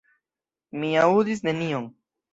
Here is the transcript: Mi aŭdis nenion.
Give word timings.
Mi 0.83 0.89
aŭdis 1.03 1.47
nenion. 1.49 1.87